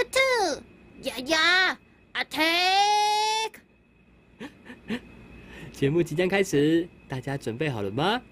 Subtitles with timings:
[0.00, 0.18] 兔兔，
[1.02, 1.78] 呀呀
[2.14, 3.52] ，attack！
[5.72, 8.22] 节目即将开始，大家准备好了吗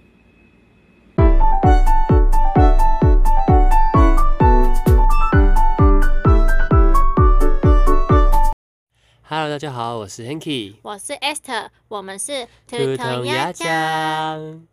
[9.24, 14.66] ？Hello，大家好，我是 Hanky，我是 Esther，我们是兔童鸭酱。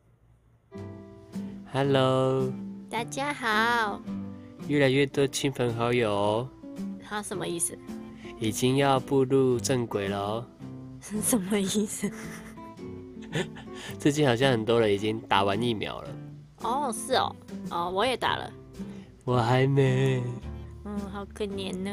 [1.73, 2.49] Hello，
[2.89, 4.01] 大家好。
[4.69, 6.47] 越来越多亲朋好友，
[7.07, 7.77] 他什么意思？
[8.39, 10.45] 已经要步入正轨了哦。
[10.99, 12.11] 什么意思？
[13.99, 16.09] 最近好像很多人已经打完疫苗了。
[16.63, 17.35] 哦，是哦，
[17.69, 18.51] 哦，我也打了。
[19.23, 20.23] 我还没。
[20.85, 21.91] 嗯，好可怜呢。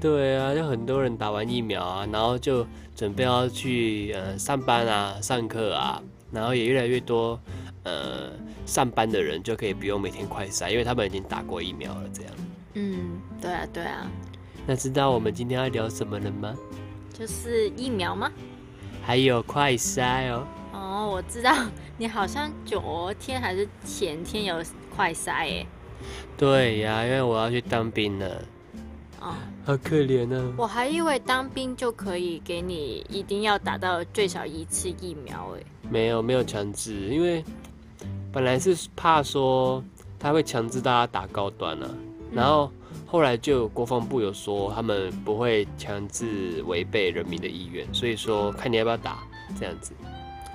[0.00, 7.40] 对啊，就很多人打完疫苗啊，然后就准备要去呃上班啊、上课啊，然后也越来越多
[7.84, 8.30] 呃。
[8.66, 12.06] 上班的人就可以不用每天快筛，因为他们已经打过疫苗了。
[12.12, 12.32] 这样。
[13.38, 14.10] 嗯，对啊，对啊。
[14.66, 16.54] 那知道我们今天要聊什么了吗？
[17.12, 18.30] 就是疫苗吗？
[19.02, 20.46] 还有快筛哦。
[20.72, 21.54] 哦，我知道，
[21.96, 24.62] 你好像昨天还是前天有
[24.94, 25.66] 快筛耶。
[26.36, 28.42] 对呀，因为我要去当兵了。
[29.20, 29.34] 哦。
[29.64, 30.54] 好可怜啊！
[30.56, 35.66] 我还以为当兵就可以给你一定要打到最少一次疫苗诶。
[35.90, 37.44] 没有，没有强制，因为。
[38.30, 39.82] 本来是怕说
[40.18, 41.88] 他会强制大家打高端啊，
[42.30, 42.70] 然后
[43.10, 49.26] 后来就国防部有说他们不会强制违背人民的意愿，所以说看你要不要打
[49.58, 49.94] 这样子。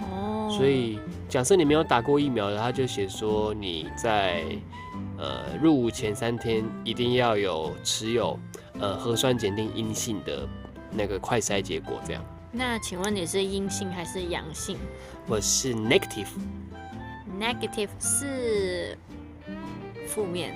[0.01, 0.47] 哦。
[0.55, 4.43] 所以假设你没有打过疫苗的，他就写说你在
[5.17, 8.39] 呃入伍前三天一定要有持有
[8.79, 10.47] 呃核酸检定阴性的
[10.91, 12.23] 那个快筛结果这样。
[12.51, 14.77] 那请问你是阴性还是阳性？
[15.25, 16.27] 我是 negative。
[17.39, 18.95] Negative 是
[20.07, 20.53] 负面，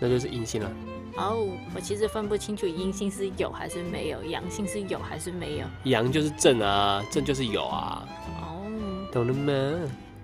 [0.00, 0.68] 那就是阴性了。
[1.16, 5.66] 哦，我其实分不清楚阴性是有还是没有，阳性是有还是没有。
[5.84, 8.06] 阳就是正啊，正就是有啊。
[8.40, 8.66] 哦，
[9.12, 9.52] 懂了吗？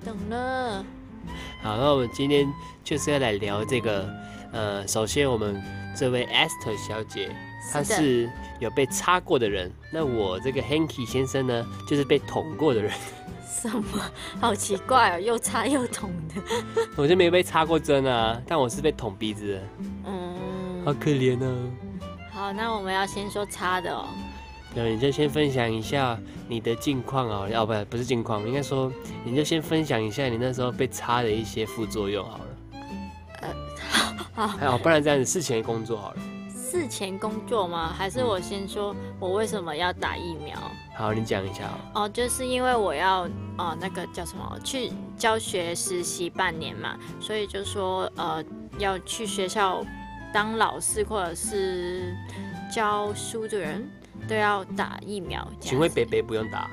[0.05, 0.85] 懂了。
[1.63, 2.47] 好，那我们今天
[2.85, 4.09] 就是要来聊这个。
[4.53, 5.61] 呃，首先我们
[5.95, 7.29] 这位 Esther 小姐，
[7.73, 8.31] 她是
[8.61, 9.71] 有被插过的人。
[9.93, 12.93] 那我这个 Hanky 先生呢，就是被捅过的人。
[13.45, 13.83] 什么？
[14.41, 16.41] 好奇怪哦，又插又捅的。
[16.97, 19.61] 我就没被插过针啊，但我是被捅鼻子。
[20.07, 20.16] 嗯，
[20.87, 21.69] 好可怜哦。
[22.31, 24.07] 好，那我们要先说差的哦。
[24.73, 26.17] 那，你就先分享一下
[26.47, 27.49] 你的近况哦。
[27.51, 28.93] 要不不是近况，应该说
[29.25, 32.45] 你就先分享一下你那时候被差的一些副作用好了。
[33.41, 33.49] 呃，
[34.33, 36.17] 好，好，不然这样子事前工作好了。
[36.55, 37.93] 事前工作吗？
[37.93, 40.57] 还是我先说我为什么要打疫苗？
[40.97, 42.03] 好，你讲一下哦。
[42.03, 48.45] 哦，就是因为我要哦，那个叫什么，去教学实习半年嘛，所以就说呃，
[48.79, 49.85] 要去学校
[50.37, 52.15] 当老师或者是
[52.71, 53.83] 教书的人
[54.29, 55.51] 都要打疫苗。
[55.59, 56.69] 请问北北不用打？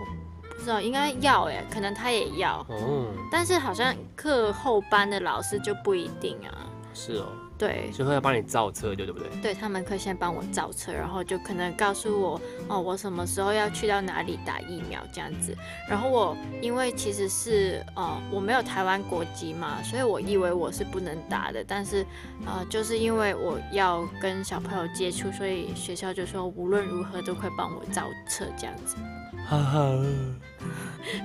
[0.00, 3.12] 我不知道，应该要哎，可能他也要哦。
[3.30, 6.72] 但是好像课后班的老师就不一定啊。
[6.94, 7.26] 是哦。
[7.58, 9.28] 对，就会要帮你造车，对对不对？
[9.40, 15.56] 对他们可以先帮我造车，然后就可能告诉我哦，我什么时候要去到哪里打疫苗这样子。
[15.88, 21.64] 然后我因为其实是呃我没有台湾国籍嘛，所以我以为我是不能打的。
[21.66, 22.04] 但是
[22.44, 28.96] 呃就是因为我要跟小朋友接触，所以学校就说无论如何都会帮我造车这样子。
[29.48, 29.96] 哈哈，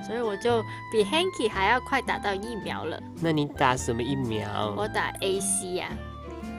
[0.06, 0.62] 所以我就
[0.92, 3.02] 比 Hanky 还要快打到疫苗了。
[3.20, 4.72] 那你打什么疫苗？
[4.76, 5.88] 我打 A C 呀。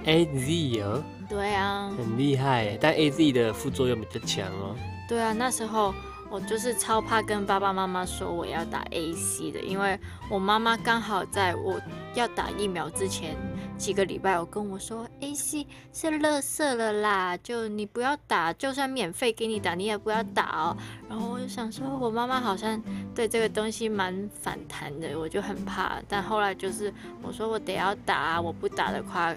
[0.06, 4.76] A Z 哦，对啊，很厉害，但 A Z 的副作用比较强哦。
[5.08, 5.94] 对啊，那时候
[6.30, 10.00] 我就是超怕跟爸爸妈妈说我要打 A C 的，因为
[10.30, 11.80] 我妈妈刚好在我
[12.16, 13.36] 要打疫苗之前
[13.78, 20.78] 几个礼拜，我跟我说 A C 是垃圾了啦，就你不要打，就算免费给你打，你也不要打哦。
[21.10, 22.82] 然后我就想说，我妈妈好像
[23.14, 26.02] 对这个东西蛮反弹的，我就很怕。
[26.08, 26.92] 但后来就是
[27.22, 29.34] 我说我得要打，我不打的话。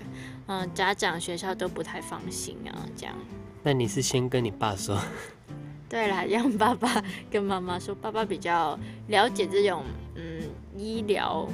[0.47, 3.15] 嗯，家长学校都不太放心啊，这样。
[3.63, 4.99] 那你是先跟你爸说？
[5.89, 8.79] 对啦，让爸爸 跟妈妈说，爸爸比较
[9.09, 9.85] 了解这种
[10.15, 10.43] 嗯
[10.77, 11.49] 医疗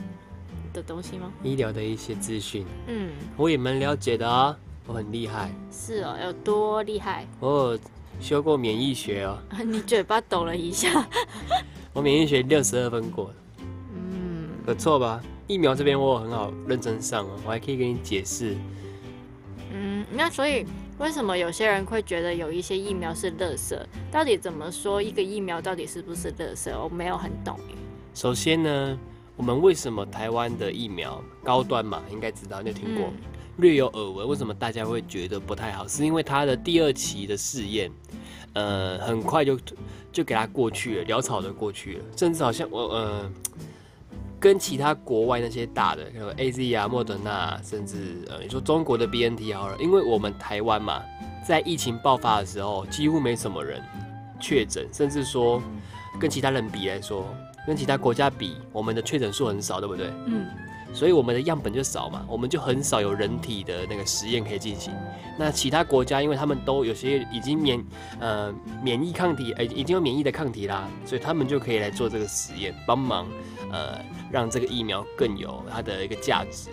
[0.73, 1.31] 的东西吗？
[1.43, 2.67] 医疗的一些资讯。
[2.87, 4.57] 嗯，我也蛮了解的啊，
[4.87, 5.51] 我很厉害。
[5.71, 7.27] 是哦，有多厉害？
[7.41, 7.79] 我
[8.21, 9.39] 修过免疫学哦。
[9.65, 11.07] 你嘴巴抖了一下。
[11.93, 13.31] 我免疫学六十二分过。
[13.95, 15.23] 嗯，不错吧？
[15.47, 18.57] 疫苗这边我很好认真上哦，我还可以给你解释。
[19.73, 20.67] 嗯，那所以
[20.99, 23.79] 为什么有些人会觉得有一些疫苗是垃圾？
[24.11, 26.71] 到底怎么说一个疫苗到底是不是垃圾？
[26.79, 27.59] 我没有很懂。
[28.15, 28.99] 首先呢，
[29.37, 33.11] 我们为什么台湾的疫苗高端嘛，应该知道，你有听过？
[33.57, 35.87] 略有耳闻，为什么大家会觉得不太好？
[35.87, 37.91] 是因为它的第二期的试验，
[38.55, 39.59] 呃，很快就
[40.11, 43.31] 就给它过去了，潦草的过去了，甚至好像我呃，
[44.43, 51.01] 跟其他国外那些大的，像 A Z 啊、莫德纳，甚至呃，你说中国的 B N T 好了，因为我们台湾嘛，
[51.47, 53.81] 在疫情爆发的时候，几乎没什么人
[54.41, 55.63] 确诊，甚至说
[56.19, 57.25] 跟其他人比来说，
[57.69, 60.13] 跟其他国家比，我们的确诊数很少，对不对？
[60.27, 60.45] 嗯，
[60.93, 64.93] 所以我们的样本就少嘛，我们就很少有人体的那个实验可以进行。
[65.39, 67.83] 那其他国家，因为他们都有些已经免
[68.21, 68.53] 呃
[68.83, 73.27] 免疫抗体，呃已经有免疫的抗体啦，所以他们就可以来做这个实验，帮忙
[73.71, 73.99] 呃
[74.31, 76.69] 让这个疫苗更有它的一个价值。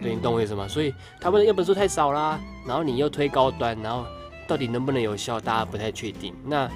[0.00, 0.68] 对你懂我意思吗？
[0.68, 4.04] 所以他们的样本数太少啦，然后你又推高端，然后
[4.46, 6.32] 到底能不能有效，大家不太确定。
[6.44, 6.70] 那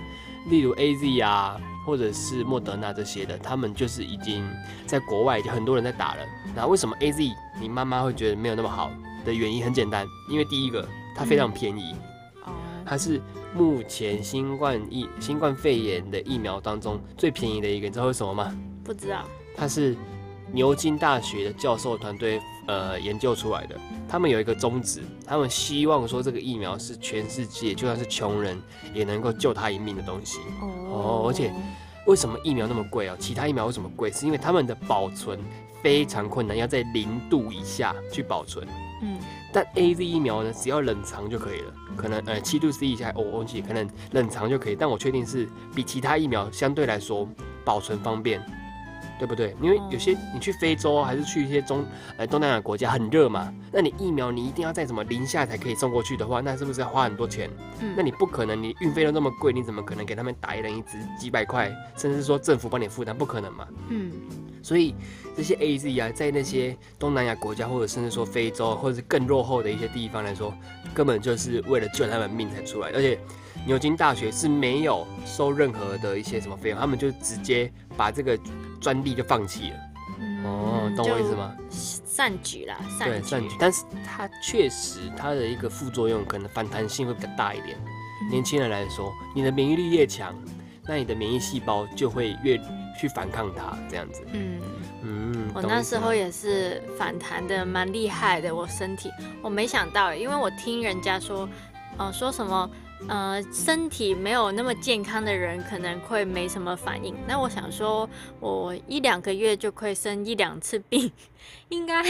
[0.49, 4.49] 例如 A Z 啊，或者是莫德纳这些的，他们就是已经
[4.87, 6.21] 在国外就很多人在打了。
[6.55, 7.31] 那为什么 A Z
[7.61, 8.91] 你妈妈会觉得没有那么好
[9.25, 10.87] 的原因很简单，因为第一个
[11.17, 11.95] 它非常便宜，
[12.45, 12.53] 哦，
[12.85, 13.21] 它是
[13.55, 18.57] 目前新冠疫新冠肺炎的疫苗当中最便宜的一个，你知道为什么吗？
[18.85, 19.25] 不知道，
[19.57, 19.97] 它是
[20.53, 23.79] 牛津大学的教授团队呃研究出来的。
[24.09, 28.61] 他们有一个宗旨，他们希望说这个疫苗是全世界就算是穷人
[28.93, 30.41] 也能够救他一命的东西。
[30.61, 31.53] 哦而且
[32.07, 33.17] 为什么疫苗那么贵哦？
[33.19, 34.11] 其他疫苗为什么贵？
[34.11, 35.39] 是因为他们的保存
[35.83, 38.67] 非常困难，要在零度以下去保存。
[39.03, 39.19] 嗯，
[39.53, 44.77] 但 A Z 疫苗呢，只要冷藏就可以了，可能呃七度 C 以下，哦我忘记，可能冷藏就可以。
[44.77, 47.27] 但我确定是比其他疫苗相对来说
[47.65, 48.45] 保存方便，
[49.21, 49.55] 对不对？
[49.61, 51.85] 因为有些你去非洲还是去一些中
[52.17, 57.51] 呃东南亚国家很热嘛，那你疫苗你一定要在什么零下才可以送过去的话，那是不是要花很多钱？
[57.83, 63.15] 嗯那你不可能，你运费都那么贵，你怎么可能给他们打一人一支几百块，甚至说政府帮你负担？
[63.15, 63.69] 不可能嘛。
[63.91, 64.11] 嗯
[64.63, 64.95] 所以
[65.37, 70.53] 这些 A Z 啊，在那些东南亚国家，或者甚至说非洲，或者是更落后的一些地方来说，
[70.95, 72.91] 根本就是为了救他们命才出来。
[72.95, 73.19] 而且
[73.67, 78.39] 牛津大学是没有收任何的一些什么费用，他们就直接把这个
[78.81, 79.77] 专利就放弃了。
[80.21, 81.35] 嗯哦，懂我意思？
[81.35, 81.55] 吗？
[81.69, 83.57] 就善举啦，对，善举善举。。
[83.59, 87.79] 但是它确实它的一个副作用可能反弹性会比较大一点。
[88.31, 90.35] 年轻人来说，你的免疫力越强，
[90.87, 92.59] 那你的免疫细胞就会越
[92.99, 94.23] 去反抗它，这样子。
[94.33, 94.61] 嗯，
[95.03, 99.11] 嗯，我那时候也是反弹的蛮厉害的，我身体，
[99.41, 101.49] 我没想到，因为我听人家说，
[101.97, 102.69] 呃，说什么，
[103.09, 107.15] 呃，身体没有那么健康的人可能会没什么反应。
[107.27, 108.09] 那我想说，
[108.39, 111.11] 我一两个月就会生一两次病，
[111.71, 112.05] 应该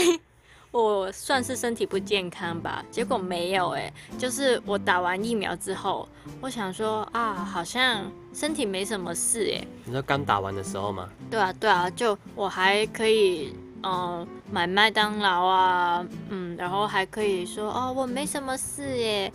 [0.71, 2.83] 我算是身体不健康吧？
[2.91, 6.07] 结果没有、哎，就是我打完疫苗之后，
[6.39, 9.65] 我想说啊，好像身体没什么事、哎。
[9.85, 11.09] 你说刚打完的时候吗？
[11.29, 19.31] 对啊，对啊，就我还可以，嗯、买麦当劳啊，嗯，然后还可以说哦，我没什么事耶。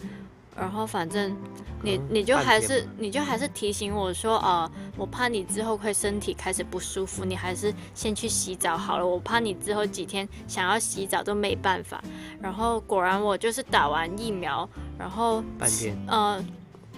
[0.56, 1.36] 然后反正
[1.82, 9.06] 你嗯你就还是你就还是提醒我说，呃，我怕你之后会身体开始不舒服，你还是先去洗澡好了。
[9.06, 12.02] 我怕你之后几天想要洗澡都没办法。
[12.40, 14.68] 然后果然我就是打完疫苗，
[14.98, 15.96] 然后半天。
[16.08, 16.44] 呃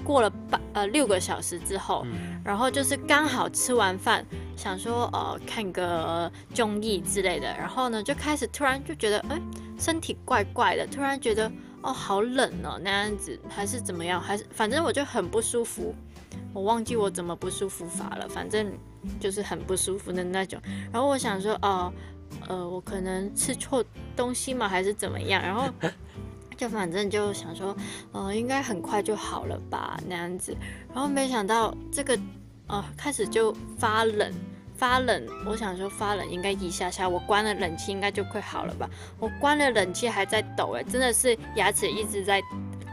[0.05, 4.25] 过了半呃六个小时之后，嗯，然后就是刚好吃完饭，
[4.56, 9.40] 想说呃看个综艺之类的，然后呢就开始突然就觉得哎
[9.76, 11.50] 身体怪怪的，突然觉得
[11.83, 15.94] 哦好冷哦那样子，还是怎么样，还是反正我就很不舒服，
[16.53, 18.73] 我忘记我怎么不舒服法了，反正
[19.20, 20.61] 就是很不舒服的那种。
[20.93, 21.93] 然后我想说哦
[22.47, 23.85] 呃我可能吃错
[24.17, 25.69] 东西嘛，还是怎么样，然后。
[26.58, 27.77] 就反正就想说，
[28.11, 30.53] 呃，应该很快就好了吧，那样子。
[30.93, 32.19] 然后没想到这个，
[32.67, 34.32] 呃，开始就发冷，
[34.79, 35.27] 发冷。
[35.44, 38.89] 我想说发冷应该一下下，我关了冷气应该就快好了吧。
[39.19, 42.41] 我关了冷气还在抖，哎，真的是牙齿一直在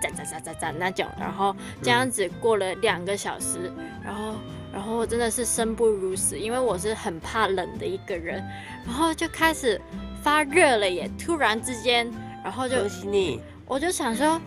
[0.02, 1.06] 喳喳喳喳喳那种。
[1.18, 3.72] 然后这样子过了两个小时，
[4.04, 4.34] 然后
[4.74, 8.44] 然后我真的是生不如死，因为我是很怕冷的一个人。
[8.86, 9.80] 然后就开始
[10.22, 12.12] 发热了耶，突然之间，
[12.44, 13.40] 然后就恭喜你。
[13.68, 14.40] 我就想说，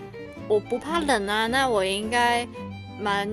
[0.48, 2.46] 我不怕冷啊，那我应该
[3.00, 3.28] 蛮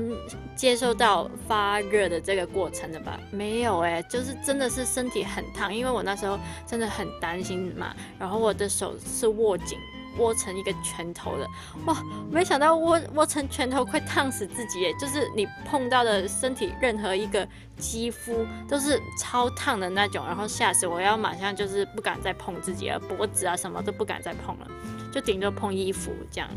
[0.55, 3.19] 接受到发热的这个过程的吧？
[3.31, 9.77] 没有哎、就是真的是身体很烫，因为我那时候真的很担心嘛，然后我的手是握紧。
[10.17, 11.45] 握成一个拳头的，
[11.85, 12.01] 哇！
[12.31, 14.93] 没想到握握成拳头快烫死自己耶！
[14.97, 17.45] 就是你碰到的身体任何一个
[17.75, 21.01] 肌肤都是超烫的那种，然后吓死我！
[21.01, 24.67] 要马上就是不敢再碰自己了，脖子啊什么都不敢再碰了。
[25.11, 26.49] 就顶多碰衣服这样，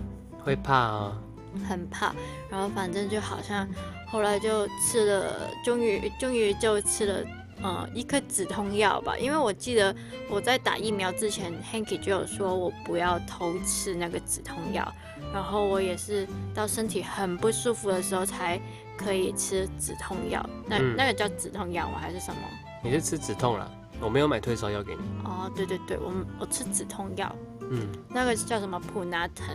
[0.44, 1.18] 会怕啊、
[1.58, 2.14] 很怕。
[2.50, 3.66] 然后反正就好像
[4.06, 7.24] 后来就吃了，终于终于就吃了
[7.62, 9.94] 呃一颗止痛药吧，因为我记得
[10.30, 14.90] 我在打疫苗之前，Hanky 就有说我不要偷吃那个止痛药，
[15.32, 18.60] 然后我也是到身体很不舒服的时候才
[18.96, 20.44] 可以吃止痛药。
[20.66, 21.98] 那、嗯那个叫止痛药吗？
[22.00, 22.40] 还是什么？
[22.82, 25.00] 你是吃止痛了，我没有买退烧药给你。
[25.24, 27.34] 哦，对对对，我们我吃止痛药，
[27.70, 29.46] 嗯那个叫什么普拿疼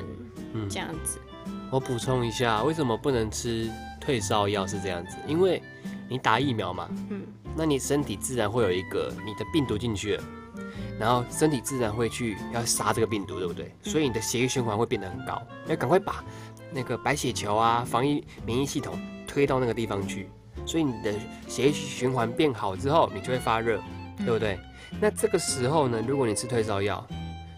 [0.53, 1.19] 嗯这，样子。
[1.73, 3.67] 我补充一下，为什么不能吃
[3.99, 5.17] 退烧药是这样子？
[5.25, 5.59] 因为
[6.07, 7.23] 你打疫苗嘛，嗯
[7.57, 10.23] 那你身体自然会有一个你的病毒进去了，
[10.99, 13.73] 然后身体自然会去要杀这个病毒，对不对？
[13.81, 16.23] 所以你的血液循环会变得很高，要赶快把
[16.71, 18.95] 那个白血球啊、防疫免疫系统
[19.27, 20.29] 推到那个地方去，
[20.67, 21.11] 所以你的
[21.47, 23.81] 血液循环变好之后，你就会发热，
[24.19, 24.59] 对不对？
[25.01, 27.03] 那这个时候呢，如果你吃退烧药，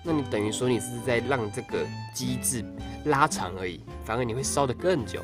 [0.03, 2.63] 那你等于说你是在让这个机制
[3.05, 5.19] 拉长而已，反而你会烧得更久，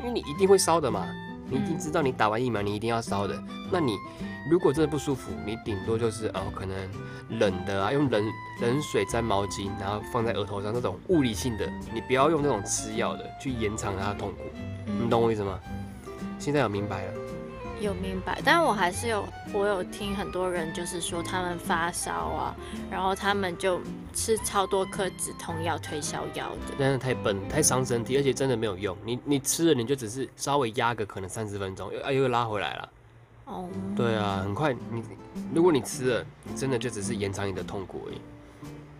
[0.00, 1.06] 因为你一定会烧的嘛。
[1.48, 3.40] 你一定知道你打完疫苗你一定要烧的，
[3.70, 3.96] 那你
[4.50, 6.76] 如果真的不舒服，你顶多就是哦可能
[7.38, 8.24] 冷的啊，用冷
[8.60, 11.64] 冷水沾毛巾，然后放在额头上那种物理性的，
[11.94, 14.38] 你不要用那种吃药的去延长它的痛苦，
[14.86, 15.60] 你懂我意思吗？
[16.36, 17.12] 现在有明白了，
[17.80, 22.56] 有明白，但我还是有，我有听很多人就是说他们发烧啊，
[22.90, 23.80] 然后他们就
[24.14, 26.74] 吃超多颗止痛药、退烧药的。
[26.78, 28.96] 真的太笨太伤身体，而且真的没有用。
[29.04, 32.88] 你你吃了你就只是稍微压个可能三十分钟，又啊又拉回来了。
[33.44, 35.02] 哦，对啊，很快你
[35.54, 38.20] 如果你吃了，真的就只是延长你的痛苦而已。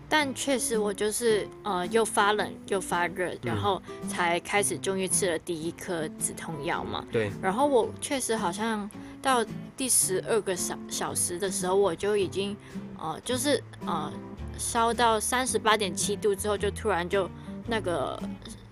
[0.09, 3.39] 但确实我就是呃又发冷又发热，嗯。
[3.43, 7.05] 然后才开始终于吃了第一颗止痛药嘛。
[7.11, 8.89] 对，然后我确实好像
[9.21, 9.45] 到
[9.77, 12.57] 第十二个小小时的时候，我就已经
[12.99, 14.13] 呃就是呃
[14.57, 17.29] 烧到三十八点七度之后，就突然就
[17.67, 18.21] 那个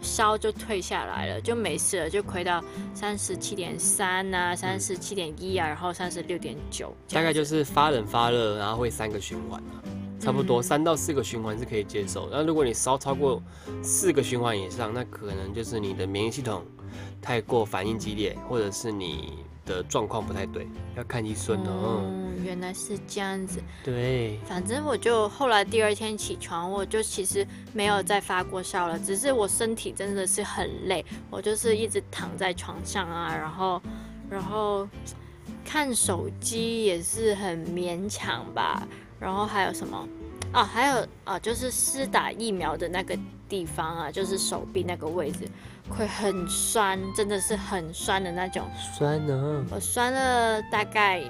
[0.00, 2.62] 烧就退下来了，就没事了，就回到
[2.94, 9.82] 三十七点三啊，三十七点一啊，然后三十六点九，大概就是发冷发热，然后会三个循环啊，
[10.24, 12.28] 差不多嗯三到四个循环是可以接受。
[12.30, 13.42] 那如果你烧超过
[13.82, 16.64] 四个循环以上，那可能就是你的免疫系统
[17.20, 20.66] 太过反应激烈，或者是你的状况不太对，
[20.96, 22.00] 要看医生哦。
[22.02, 23.62] 嗯，原来是这样子。
[23.84, 33.82] 对，反正我就后来第二天起床，我就其实没有再发过烧了，只是我身体真的是很累，我就是一直躺在床上啊，然后
[34.30, 34.88] 然后
[35.64, 38.86] 看手机也是很勉强吧，
[39.24, 40.06] 然后还有什么
[40.52, 40.62] 啊？
[40.62, 45.48] 还有啊，就是施打疫苗的那个地方啊，就是手臂那个位置
[45.88, 48.62] 会很酸，真的是很酸的那种。
[48.92, 51.22] 酸哦呢、我酸了大概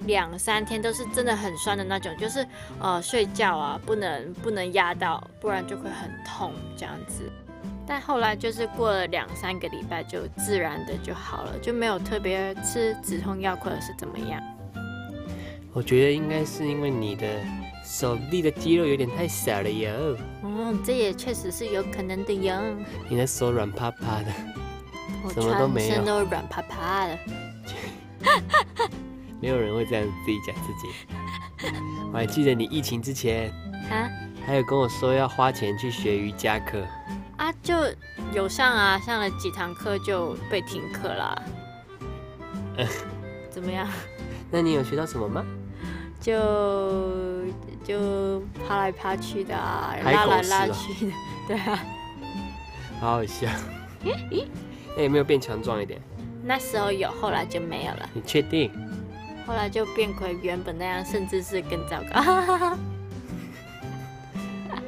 [0.00, 2.46] 两三天，都是真的很酸的那种，就是
[2.78, 7.22] 呃睡觉啊不能不能压到，不然就会很痛这样子。
[7.86, 14.40] 但后来就是过了两三个礼拜，就自然的就好了，就没有特别吃止痛药或者是怎么样。
[15.72, 17.26] 我觉得应该是因为你的
[17.84, 22.54] 手臂的肌肉有点太小了哟，嗯，这也确实是有可能的哟。
[23.08, 24.32] 你的手软趴趴的。
[25.34, 27.18] 什么都没有全身都软趴趴的。
[29.40, 30.88] 没有人会这样自己讲自己。
[32.12, 33.50] 我还记得你疫情之前
[33.90, 34.08] 啊
[34.46, 36.82] 还有跟我说要花钱去学瑜伽课，
[37.36, 37.74] 啊，就
[38.34, 41.42] 有上啊，上了几堂课就被停课了。
[43.50, 43.86] 怎么样？
[44.50, 45.44] 那你有学到什么吗？
[46.20, 47.46] 就
[47.82, 51.12] 就爬来爬去的啊，拉来拉去的，
[51.48, 51.78] 对啊。
[53.00, 53.48] 好好笑。
[54.96, 56.00] 那有没有变强壮一点？
[56.44, 58.70] 那时候有，后来就没有了，你确定？
[59.46, 62.76] 后来就变回原本那样，甚至是更糟糕。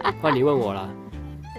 [0.20, 0.88] 换你问我了。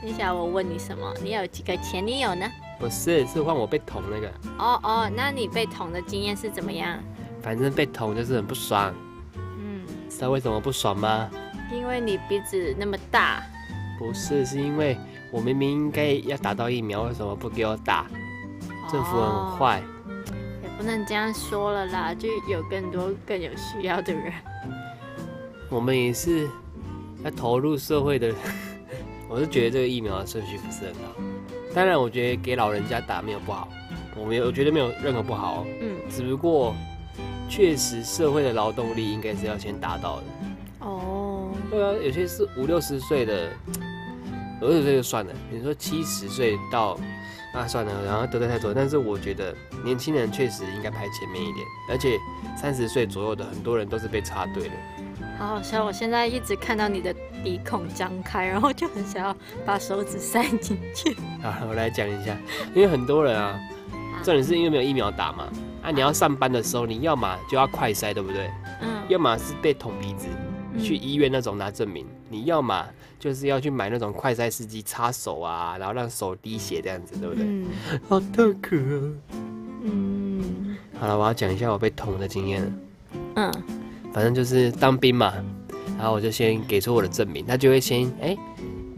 [0.03, 1.13] 你想我问你什么？
[1.23, 2.45] 你有几个前女友呢？
[2.79, 4.27] 不是，是换我被捅那个。
[4.59, 6.99] 哦哦，那你被捅的经验是怎么样？
[7.41, 8.93] 反正被捅就是很不爽。
[10.13, 11.29] 嗯，知道为什么不爽吗？
[11.71, 13.43] 因为你鼻子那么大，
[13.97, 14.95] 不是，是因为
[15.31, 18.05] 我明明应该要打到疫苗，为什么不给我打？
[18.91, 19.81] 政府哦很坏。
[20.61, 24.33] 也不能这样说了啦，就有更多更有需要的人。
[25.69, 26.47] 我们也是
[27.23, 28.33] 要投入社会的。
[29.27, 31.15] 我是觉得这个疫苗的顺序不是很好。
[31.73, 33.67] 当然，我觉得给老人家打没有不好，
[34.15, 35.65] 我没有，我觉得没有任何不好、哦。
[35.81, 36.75] 嗯，只不过
[37.49, 40.23] 确实社会的劳动力应该是要先达到的。
[40.79, 43.49] 哦，对啊，有些是五六十岁的，
[44.61, 46.99] 五六十岁就算了，你说七十岁到
[47.53, 48.73] 那算了，然后得罪太多。
[48.73, 52.17] 但是我觉得年轻人确实应该排前面一点，而且
[52.59, 54.73] 三十岁左右的很多人都是被插队的。
[55.37, 55.83] 好好笑！
[55.83, 59.35] 我现在一直看到你的鼻孔张开，然后就很想要
[59.65, 61.15] 把手指塞进去。
[61.41, 62.37] 好，我来讲一下，
[62.75, 63.59] 因为很多人啊，
[64.23, 65.47] 重点是因为没有疫苗打嘛，
[65.83, 68.49] 啊，你要上班的时候，你要么就要快塞，对不对？
[68.81, 70.27] 嗯，要么是被捅鼻子，
[70.81, 72.85] 去医院那种拿证明；你要么
[73.19, 77.43] 就是要去买那种快筛试剂擦手啊，然后让手滴血这样子，对不对？
[77.45, 77.65] 嗯
[78.07, 79.35] 好痛苦啊！
[79.83, 82.61] 嗯好了，我要讲一下我被捅的经验。
[83.35, 83.51] 嗯
[84.13, 85.33] 反正就是当兵嘛，
[85.97, 88.37] 然后我就先给出我的证明，他就会先哎、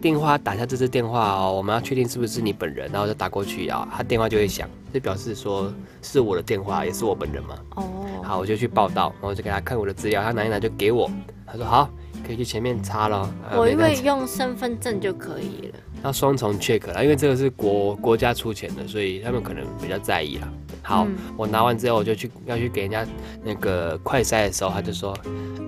[0.05, 7.57] 电话打下这支电话哦，我们要确定是不是你本人，然后就打过去啊，他电话就会响，就表示说是我的电话，也是我本人嘛。
[7.71, 11.09] 哦，好，我就去报道，然后就给他看我的资料，他拿一拿就给我，
[11.47, 11.89] 他说好，
[12.23, 13.17] 可以去前面插了。
[13.17, 15.79] 啊我因为用身份证就可以了。
[16.03, 20.47] 要双重 check 啦，因为这个是国国家出钱的，所以他们可能比较在意啦。
[20.83, 23.03] 好，嗯我拿完之后我就去要去给人家
[23.43, 25.17] 那个快筛的时候，他就说，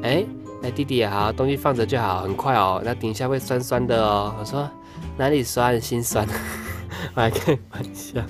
[0.04, 0.24] 哎、
[0.64, 4.36] 哎弟弟好，东西放着就好，很快哦，那等一下会酸酸的哦。
[4.40, 4.70] 我说
[5.16, 6.28] 哪里酸，心酸，
[7.14, 8.22] 我还开玩笑，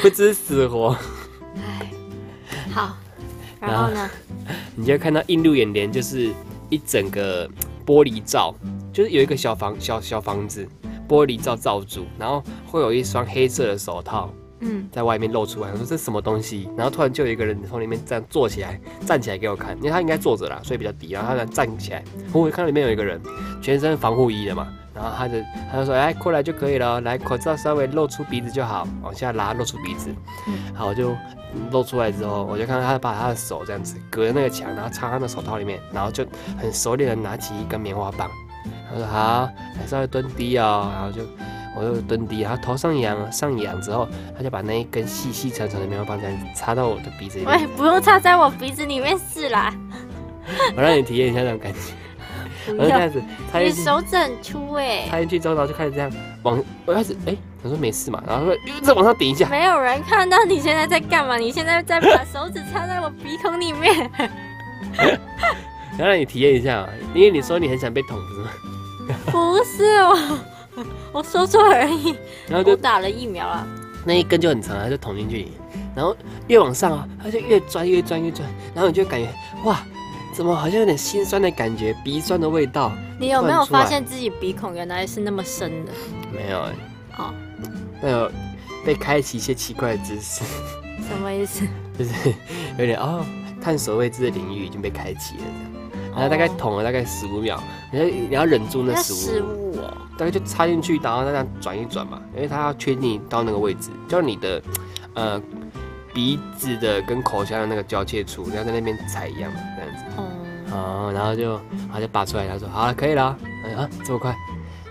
[0.00, 0.96] 不知死活。
[1.56, 1.90] 哎，
[2.70, 2.96] 好，
[3.60, 4.08] 然后呢？
[4.76, 6.30] 你就看到映入眼帘，就是
[6.68, 7.48] 一整个
[7.84, 8.54] 玻璃罩，
[8.92, 10.68] 就是有一个小房小小房子，
[11.08, 15.70] 玻璃罩罩住，然后会有一双黑色的手套嗯在外面露出来。
[15.70, 16.68] 我说这是什么东西？
[16.76, 23.20] 然后突然就有一个人从里面这样坐起来，站起来给我看，因为他应该坐着啦，所以比较低，然后他站站起来，我看到里面有一个人，
[23.62, 24.66] 全身防护衣的嘛。
[24.94, 25.34] 然后他就
[25.70, 30.10] 他就说：“哎，过来就可以了，来口罩稍微露出鼻子就好，往下拉露出鼻子。”
[30.48, 31.14] 嗯好，我就
[31.70, 36.24] 露出来之后，我就看到他把他的手这样子隔着那个墙，然后插他的手套里面，然后就
[36.56, 38.30] 很熟练的拿起一根棉花棒，
[38.90, 41.20] 他说好，来稍微蹲低哦，然后就
[41.76, 49.72] 我就蹲低，然后头上仰上仰之后，他就把那一根细细长长的棉花棒这样子插到我的鼻子里面，喂，不用插在我鼻子里面是啦，
[50.76, 53.10] 我让你体验一下那种感觉，我就这样。
[53.10, 56.10] 子插你进去，手指很粗哎、插进去之后，然后就开始这样
[56.42, 64.10] 往，我开始哎，我说没事嘛，然后说再往上顶一下，没有人看到你现在在干嘛，你现在在把手指插在我鼻孔里面。
[65.98, 68.50] 然后让你体验一下，因为你说你很想被捅，不是吗？
[69.30, 70.38] 不是我，
[71.12, 72.14] 我说错而已。
[72.48, 73.66] 然后就打了疫苗了，
[74.04, 75.48] 那一根就很长，它就捅进去，
[75.94, 76.16] 然后
[76.48, 79.28] 越往上啊，它就越钻越钻越钻，然后你就感觉
[79.64, 79.82] 哇，
[80.34, 82.92] 怎么好像有点心酸的感觉，鼻酸的味道。
[83.18, 85.92] 你有没有发现自己鼻孔原来是那么深的？
[86.32, 86.74] 没有哎、
[87.18, 87.34] 哦，
[88.02, 88.30] 那有
[88.84, 90.44] 被开启一些奇怪的知识，
[91.08, 91.66] 什么意思？
[91.98, 92.12] 就是
[92.78, 93.24] 有点哦，
[93.62, 95.42] 探索未知的领域已经被开启了。
[96.16, 99.76] 然后大概哦捅了大概十五秒，你要你要忍住那那十五。
[100.18, 104.62] 大概就插进去，然后那样转一转嘛，因为它要确定到那个位置，就你的
[105.12, 105.38] 呃
[106.14, 110.04] 鼻子的跟口腔的那个交界处，你要在那边踩一样嘛，这样子。
[110.16, 110.24] 哦，
[110.72, 113.36] 哦，然后就然后就拔出来，他说好了，可以了啊，
[113.76, 114.34] 啊这么快，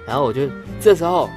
[0.06, 0.42] 然后我就
[0.80, 1.28] 这时候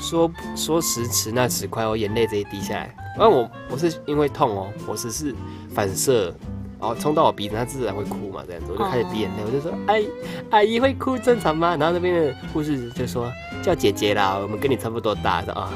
[0.00, 2.92] 说说时迟那时快，我眼泪直接滴下来。
[3.16, 5.32] 但我不是因为痛哦，我只是
[5.72, 6.34] 反射，
[6.80, 10.08] 然后冲到我鼻子，他自然会哭嘛，这样子，我就开始滴眼泪，我就说阿姨
[10.50, 11.76] 阿姨会哭正常吗？
[11.78, 13.30] 然后那边的护士就说
[13.62, 15.70] 叫姐姐啦，我们跟你差不多大的啊，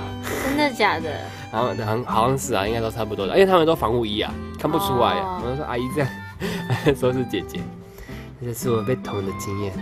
[0.45, 1.11] 真的假的？
[1.53, 5.39] 然后好像好像是啊，应该都差不多的，因为他们都防护衣啊，看不出来啊。
[5.39, 6.09] 哦我就说阿姨这样，
[6.97, 7.61] 说是姐姐，
[8.41, 9.73] 这就是我被捅的经验。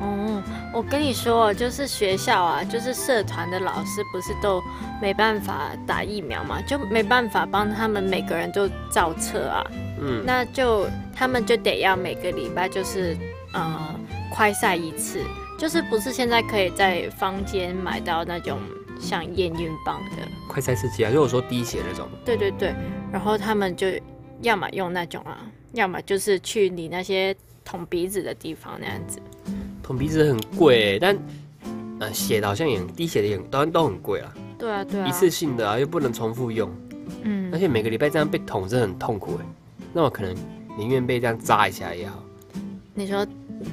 [0.00, 4.60] 哦，我跟你说，就是学校啊，就是社团的老师不是都
[5.00, 9.64] 没办法打疫苗嘛，就没办法帮他们每个人都造册啊，
[10.06, 13.16] 嗯，那就他们就得要每个礼拜就是
[13.52, 13.98] 呃
[14.32, 15.20] 快晒一次，
[15.58, 18.58] 就是不是现在可以在坊间买到那种
[19.00, 22.74] 像验孕棒的，快晒试剂啊，如果说滴血那种，对对对，
[23.10, 23.86] 然后他们就
[24.42, 25.38] 要么用那种啊，
[25.72, 29.18] 要么就是去你那些捅鼻子的地方那样子。
[29.82, 31.18] 捅鼻子很贵欸，但
[32.00, 36.70] 呃血的好像也很滴血的也很当然都很贵啊，对啊对啊，一次性的啊又不能重复用，
[37.22, 37.50] 嗯。
[37.52, 39.44] 而且每个礼拜这样被捅真的很痛苦哎。
[39.94, 40.34] 那我可能
[40.76, 42.22] 宁愿被这样扎一下也好，
[42.92, 43.24] 你说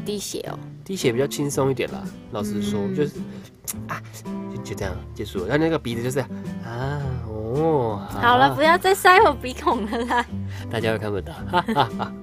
[0.05, 2.03] 滴血哦，滴血比较轻松一点啦。
[2.31, 3.17] 老实说，嗯就是
[3.87, 4.01] 啊，
[4.53, 5.47] 就就这样结束了。
[5.47, 10.25] 然后那个鼻子就是啊哦，好了，不要再塞我鼻孔了啦。
[10.69, 11.33] 大家会看不到。
[11.51, 12.13] 哈哈哈。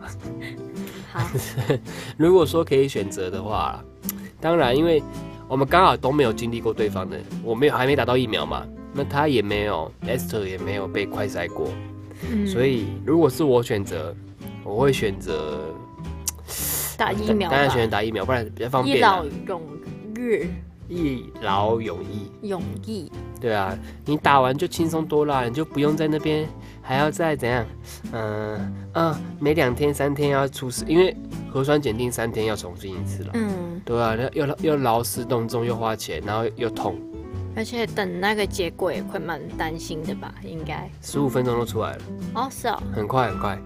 [1.12, 1.26] 好，
[2.16, 3.82] 如果说可以选择的话，
[4.40, 5.02] 当然，因为
[5.48, 11.68] 我们刚好都没有经历过对方的，我没有还没打到疫苗嘛，那他也没有，Esther 也没有被快筛过，
[12.30, 14.14] 嗯所以如果是我选择，
[14.64, 15.60] 我会选择
[16.96, 19.62] 打疫苗，当然选择打疫苗，不然比较方便啊劳，永
[20.16, 20.48] 逸，
[20.88, 22.30] 一劳永逸。
[22.48, 23.10] 永逸。
[23.40, 26.48] 对啊，你打完就轻松多了，你就不用在那边
[26.82, 27.64] 还要再怎样，
[28.10, 31.16] 嗯、啊，每两天三天要出示，因为
[31.48, 33.30] 核酸检定三天要重新一次了。
[33.34, 36.98] 嗯，对啊，那又又劳师动众，又花钱，然后又痛，
[37.58, 40.32] 而且等那个结果也会蛮担心的吧？
[40.44, 40.88] 应该。
[41.02, 41.98] 十五分钟就出来了，
[42.34, 43.58] 哦，是哦，很快很快。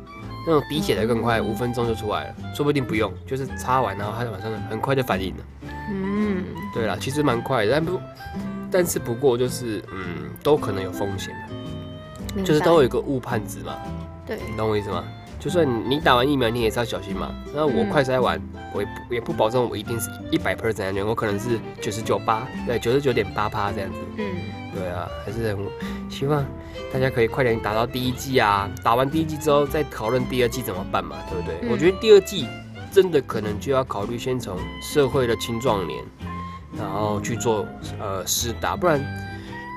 [0.46, 5.44] 那种滴血的更快，五分钟就出来了，说不定不用，就是擦完然后它马上很快就反应了。
[5.90, 8.00] 嗯，对啦，其实蛮快的，但不，
[8.70, 11.36] 但是不过就是嗯，都可能有风险，
[12.42, 13.76] 就是都有一个误判值嘛，
[14.26, 15.04] 对，你懂我意思吗？
[15.42, 17.34] 就算你打完疫苗，你也是要小心嘛。
[17.52, 18.40] 那我嗯快筛完，
[18.72, 23.98] 我也不也不保证我一定是一百 percent 安全，我可能是九十九八，对，九十九点八趴这样子。
[24.18, 24.24] 嗯，
[24.72, 25.66] 对啊，还是很
[26.08, 26.44] 希望
[26.92, 28.70] 大家可以快点打到第一季啊！
[28.84, 31.56] 打完第一季之后再讨论第二季怎么办嘛，对不对？
[31.62, 32.46] 嗯我觉得第二季
[32.92, 36.04] 真的可能就要考虑先从社会的青壮年，
[36.78, 37.66] 然后去做
[37.98, 39.04] 呃施打，不然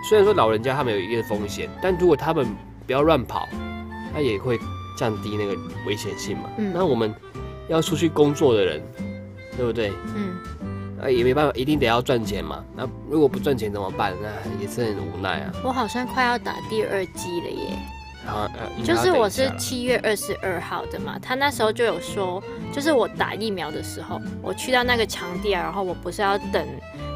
[0.08, 2.45] 虽然说老人家他们有一定的风险，但如果他们
[2.86, 3.49] 不要乱跑，
[4.13, 4.60] 他也会
[4.95, 5.55] 降低那个
[5.88, 6.49] 危险性嘛。
[6.58, 7.13] 嗯那我们
[7.67, 8.81] 要出去工作的人，
[9.58, 9.91] 对不对？
[10.15, 10.36] 嗯，
[11.01, 12.63] 那，也没办法，一定得要赚钱嘛。
[12.75, 14.13] 那如果不赚钱怎么办？
[14.21, 15.51] 那也是很无奈啊。
[15.63, 17.77] 我好像快要打第二剂了耶。
[18.25, 26.67] 然后呃，就是我是七月二十二号的嘛，他那时候就有说，就是我打疫苗的时候，我去到那个场地啊，然后我不是要等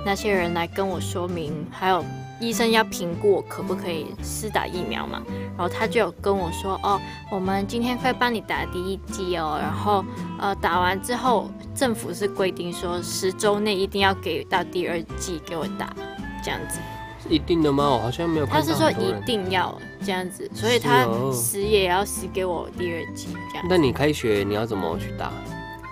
[0.06, 2.06] 那些人来跟我说明，还有
[2.40, 5.24] 医生要评估我可不可以施打疫苗嘛，
[5.60, 6.98] 然后他就有跟我说，哦，
[7.30, 10.06] 我们今天会帮你打第一剂哦，然后
[10.40, 15.94] 呃打完之后，政府是规定说十周内一定要给到第二剂给我打，
[16.42, 16.80] 这样子。
[17.28, 17.90] 一定的吗？
[17.90, 19.14] 我好像没有看到他是说一。
[19.26, 25.30] 定要这样子，所以他死也要死给我第二剂这样，那你开学你要怎么去打？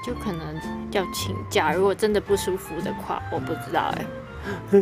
[0.02, 0.56] 就可能
[0.92, 1.74] 要请假。
[1.74, 3.92] 如果真的不舒服的话，我不知道
[4.72, 4.82] 哎、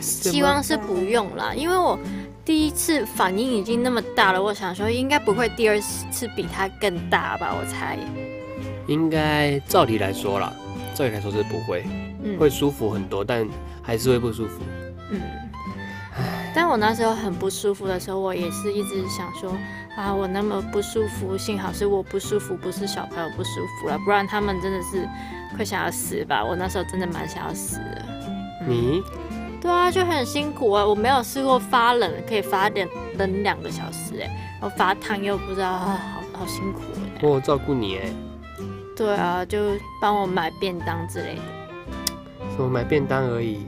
[0.00, 1.96] 希望是不用啦，因为我
[2.46, 7.98] 第一次反应已经那么大了，我想说应该不会第二次比它更大吧，我猜。
[8.86, 10.52] 应该照理来说啦，
[10.94, 11.84] 照理来说是不会，
[12.22, 13.44] 嗯会舒服很多，但
[13.82, 14.62] 还是会不舒服。
[15.10, 15.20] 嗯。
[16.54, 19.52] 但我那时候很不舒服的时候，我也是一直想说
[19.96, 25.06] 啊，我那么不舒服，幸好是我不舒服，不是小朋友不舒服了，不然他们真的是
[25.56, 26.44] 快想要死吧。
[26.44, 28.04] 我那时候真的蛮想要死的。
[28.68, 29.02] 你
[29.66, 30.86] 对啊，就很辛苦啊！
[30.86, 34.26] 我没有试过发冷，可以发点冷两个小时哎，
[34.60, 37.18] 然后发烫又不知道，啊、好好辛苦哎。
[37.20, 38.08] 我有照顾你哎，
[38.96, 39.58] 对啊，就
[40.00, 41.42] 帮我买便当之类的。
[42.52, 43.66] 什么买便当而已，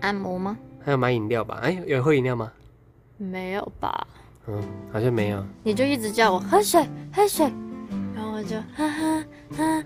[0.00, 0.58] 按摩吗？
[0.84, 1.58] 还有买饮料吧？
[1.62, 2.52] 哎，有喝饮料吗？
[3.16, 4.06] 没有吧？
[4.46, 5.42] 嗯，好像没有。
[5.62, 7.50] 你就一直叫我喝水，喝水，
[8.14, 9.24] 然后我就哈哈
[9.56, 9.84] 哈，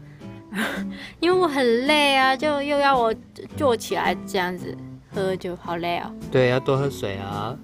[1.21, 3.15] 因为我很累啊，就又要我
[3.57, 4.77] 坐起来这样子
[5.15, 6.13] 喝，就好累哦。
[6.31, 7.57] 对，要多喝水啊。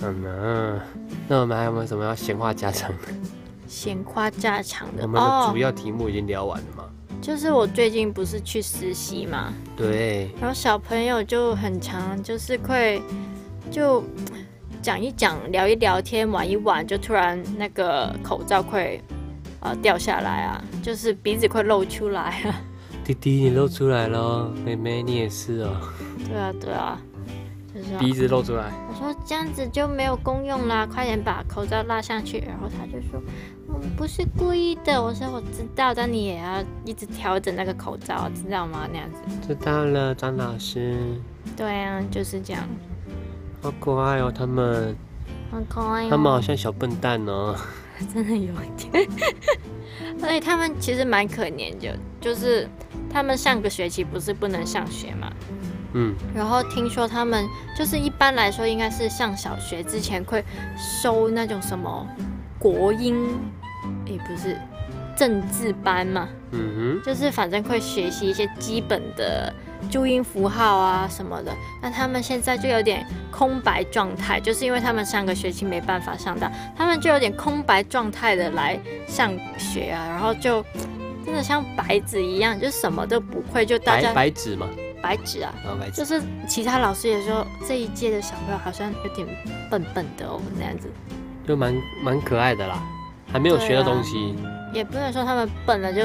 [0.00, 0.80] 嗯，
[1.26, 3.08] 那我们还有没有什么要闲话家常的？
[3.66, 6.84] 闲话家常的我们的哦主，要题目已经聊完了吗？
[7.20, 13.02] 就是我最近不是去实习嘛，对，然后小朋友就很常就是会
[13.72, 14.02] 就
[14.80, 19.02] 讲一讲、聊一聊天、玩一玩，就突然那个口罩会
[19.60, 22.54] 呃掉下来啊，就是鼻子会露出来啊。
[23.08, 25.80] 弟弟你露出来了，妹妹你也是哦，
[26.26, 27.00] 对啊，对啊，
[27.74, 28.70] 就是鼻子露出来。
[28.86, 32.40] 我说这样子就没有功用啦，快点把口罩拉上去。
[32.40, 33.18] 然后他就说
[33.66, 35.02] 我不是故意的。
[35.02, 38.86] 我说我知道，但你也要一直调整那个口罩，知道吗？
[38.92, 39.48] 那样子。
[39.48, 40.94] 知道了，张老师，
[41.56, 42.62] 对啊，就是这样，
[43.62, 44.94] 好可爱哦，他们，
[45.50, 46.08] 很可爱、哦。
[46.10, 47.56] 他们好像小笨蛋哦。
[48.14, 49.08] 真的有一点，
[50.22, 52.68] 而且他们其实蛮可怜的，就是
[53.12, 55.32] 他们上个学期不是不能上学嘛，
[55.94, 57.44] 嗯，然后听说他们
[57.76, 60.44] 就是一般来说应该是上小学之前会
[60.76, 62.06] 收那种什么
[62.58, 63.38] 国英，
[64.06, 64.56] 也不是
[65.16, 67.02] 政治班嘛，嗯哼。
[67.04, 69.52] 就是反正会学习一些基本的
[69.90, 71.52] 注音符号啊什么的。
[71.82, 80.64] 那他们现在就有点空白状态，就是因为他们上个学期没办法上到，他们就有点空白状态的来上学啊，然后就
[81.24, 84.66] 真的像白纸一样，就什么都不会，就哼，大家白白纸嘛，
[85.02, 85.52] 白纸啊。
[85.94, 86.04] 就。
[86.04, 89.28] 是其他老师也说这一届的小朋友好像有点
[89.70, 90.90] 笨笨的哦，那样子，
[91.46, 92.82] 就蛮蛮可爱的啦，
[93.30, 94.34] 还没有学到对啊东西。
[94.72, 96.02] 也不能说他们笨了，就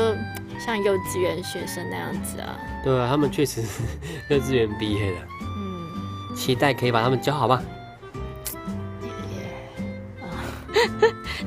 [0.65, 2.57] 像幼稚园学生那样子啊。
[2.83, 3.81] 对啊，他们确实是
[4.29, 5.17] 幼稚园毕业的，
[5.57, 7.61] 嗯，期待可以把他们教好吧。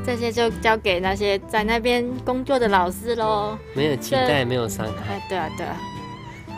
[0.04, 3.58] 这些就交给那些在那边工作的老师喽。
[3.74, 5.14] 没有期待，没有伤害。
[5.14, 5.76] 哎，对啊，对啊，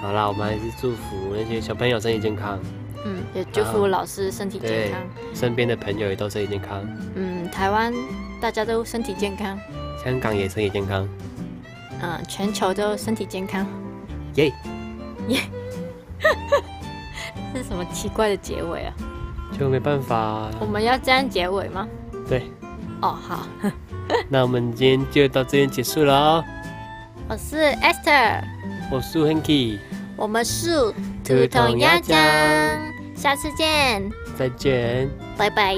[0.03, 2.59] 好啦，我们还是祝福那些小朋友身体健康，
[3.05, 5.01] 嗯，也祝福老师身体健康。
[5.35, 7.93] 身边的朋友也都身体健康，嗯，台湾
[8.41, 9.59] 大家都身体健康，
[10.05, 11.09] 香港也身体健康，
[12.01, 13.67] 嗯，全球都身体健康。
[14.35, 14.53] 耶、
[17.53, 18.95] 这是什么奇怪的结尾啊？
[19.59, 21.89] 就没办法，我们要这样结尾吗？
[22.29, 22.45] 对，
[23.03, 23.47] 哦，好，
[24.29, 26.45] 那我们今天就到这边结束了哦。
[27.29, 28.43] 我是 Esther，
[28.91, 29.79] 我是 Hanky，
[30.17, 30.93] 我们是
[31.25, 32.17] 兔童鸭酱，
[33.17, 35.11] 下次见，再见。
[35.37, 35.75] 拜拜。